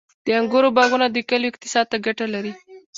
[0.25, 2.53] •د انګورو باغونه د کلیو اقتصاد ته ګټه لري.